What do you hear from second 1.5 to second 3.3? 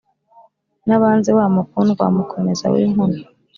Mukundwa Wa Mukomeza w’inkuna